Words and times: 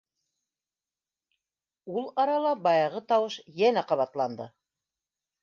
Ул 1.97 2.07
арала 2.23 2.55
баяғы 2.69 3.03
тауыш 3.13 3.37
йәнә 3.61 3.87
ҡабатланды. 3.93 4.51